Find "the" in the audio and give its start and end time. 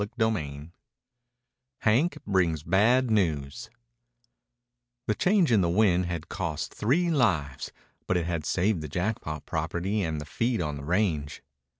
5.05-5.13, 5.61-5.69, 8.81-8.87, 10.19-10.25, 10.77-10.83